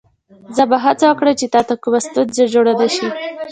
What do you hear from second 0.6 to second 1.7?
به هڅه وکړم چې تا